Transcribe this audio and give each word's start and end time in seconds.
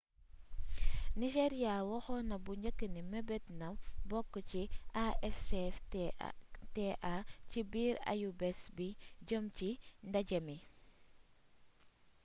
nigeria 1.21 1.75
waxoon 1.91 2.25
na 2.29 2.35
bu 2.45 2.51
njëkk 2.59 2.79
ni 2.93 3.01
mebetna 3.11 3.67
bokk 4.09 4.33
ci 4.49 4.61
afcfta 5.05 7.11
ci 7.49 7.59
biir 7.71 7.95
ayubés 8.11 8.59
bi 8.75 8.87
jeem 9.27 9.45
ci 9.57 9.69
ndajémi 10.07 10.55